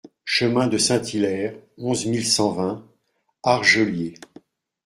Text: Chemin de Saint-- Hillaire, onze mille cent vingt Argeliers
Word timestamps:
Chemin 0.25 0.65
de 0.65 0.79
Saint-- 0.79 1.13
Hillaire, 1.13 1.53
onze 1.77 2.07
mille 2.07 2.25
cent 2.25 2.53
vingt 2.53 2.83
Argeliers 3.43 4.15